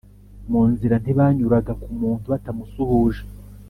Mu 0.51 0.61
nzira, 0.71 0.95
ntibanyuraga 0.99 1.71
ku 1.81 1.89
muntu 2.01 2.25
batamusuhuje. 2.33 3.23